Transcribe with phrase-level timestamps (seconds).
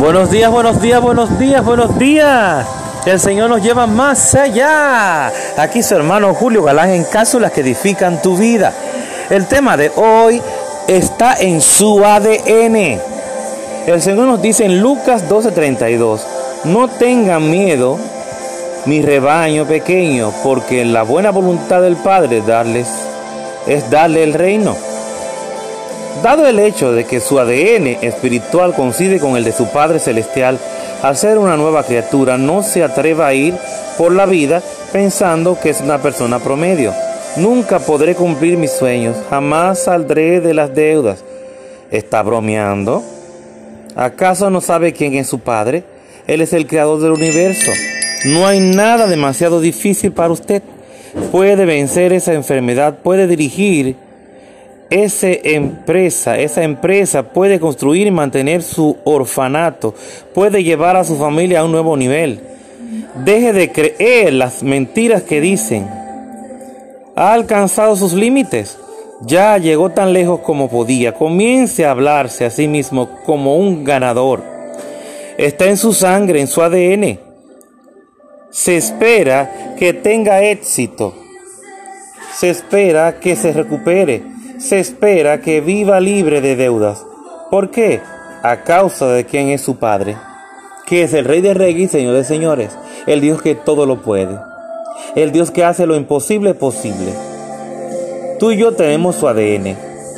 [0.00, 2.66] Buenos días, buenos días, buenos días, buenos días.
[3.04, 5.30] El Señor nos lleva más allá.
[5.58, 8.72] Aquí su hermano Julio Galán en cápsulas que edifican tu vida.
[9.28, 10.40] El tema de hoy
[10.88, 12.98] está en su ADN.
[13.86, 16.22] El Señor nos dice en Lucas 12:32,
[16.64, 17.98] no tengan miedo,
[18.86, 22.88] mi rebaño pequeño, porque la buena voluntad del Padre darles
[23.66, 24.89] es darle el reino.
[26.22, 30.58] Dado el hecho de que su ADN espiritual coincide con el de su Padre Celestial,
[31.02, 33.54] al ser una nueva criatura no se atreva a ir
[33.96, 36.92] por la vida pensando que es una persona promedio.
[37.36, 41.24] Nunca podré cumplir mis sueños, jamás saldré de las deudas.
[41.90, 43.02] ¿Está bromeando?
[43.96, 45.84] ¿Acaso no sabe quién es su Padre?
[46.26, 47.70] Él es el creador del universo.
[48.26, 50.62] No hay nada demasiado difícil para usted.
[51.32, 53.96] Puede vencer esa enfermedad, puede dirigir
[54.90, 59.94] esa empresa, esa empresa puede construir y mantener su orfanato,
[60.34, 62.40] puede llevar a su familia a un nuevo nivel.
[63.24, 65.88] Deje de creer las mentiras que dicen.
[67.14, 68.78] Ha alcanzado sus límites.
[69.22, 71.14] Ya llegó tan lejos como podía.
[71.14, 74.42] Comience a hablarse a sí mismo como un ganador.
[75.36, 77.18] Está en su sangre, en su ADN.
[78.50, 81.14] Se espera que tenga éxito.
[82.34, 87.06] Se espera que se recupere se espera que viva libre de deudas.
[87.50, 88.00] ¿Por qué?
[88.42, 90.16] A causa de quién es su Padre,
[90.86, 94.02] que es el Rey de Reyes y Señor de Señores, el Dios que todo lo
[94.02, 94.38] puede,
[95.16, 97.14] el Dios que hace lo imposible posible.
[98.38, 99.76] Tú y yo tenemos su ADN,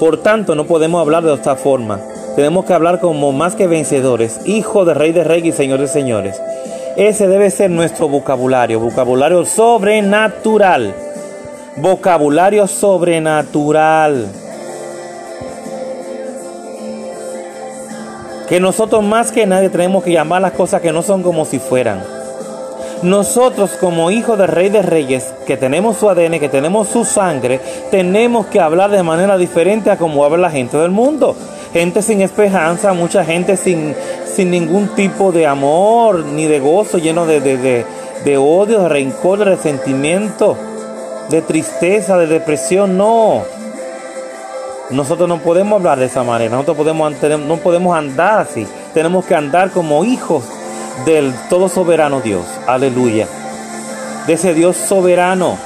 [0.00, 2.00] por tanto no podemos hablar de otra forma.
[2.34, 5.86] Tenemos que hablar como más que vencedores, hijo de Rey de Reyes y Señor de
[5.86, 6.40] Señores.
[6.96, 10.92] Ese debe ser nuestro vocabulario, vocabulario sobrenatural
[11.76, 14.28] vocabulario sobrenatural.
[18.48, 21.58] Que nosotros más que nadie tenemos que llamar las cosas que no son como si
[21.58, 22.02] fueran.
[23.02, 27.60] Nosotros como hijos del Rey de Reyes, que tenemos su ADN, que tenemos su sangre,
[27.90, 31.34] tenemos que hablar de manera diferente a como habla la gente del mundo.
[31.72, 33.94] Gente sin esperanza, mucha gente sin,
[34.26, 37.84] sin ningún tipo de amor ni de gozo, lleno de, de,
[38.24, 40.56] de odio, de rencor, de resentimiento
[41.28, 43.42] de tristeza, de depresión, no.
[44.90, 46.94] Nosotros no podemos hablar de esa manera, nosotros
[47.40, 48.66] no podemos andar así.
[48.92, 50.44] Tenemos que andar como hijos
[51.04, 52.44] del todo soberano Dios.
[52.66, 53.26] Aleluya.
[54.26, 55.58] De ese Dios soberano.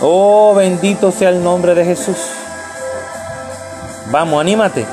[0.00, 2.18] Oh, bendito sea el nombre de Jesús.
[4.10, 4.84] Vamos, anímate.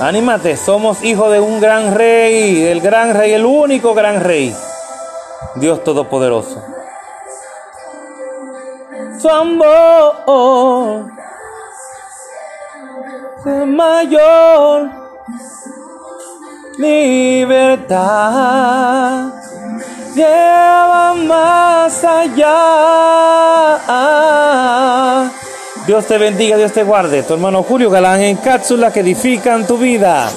[0.00, 4.54] Anímate, somos hijos de un gran rey, el gran rey, el único gran rey.
[5.54, 6.73] Dios Todopoderoso
[9.24, 11.10] su amor
[13.64, 14.90] mayor
[16.76, 18.02] libertad
[20.14, 22.60] lleva más allá.
[25.86, 27.22] Dios te bendiga, Dios te guarde.
[27.22, 30.28] Tu hermano Julio Galán en cápsulas que edifican tu vida.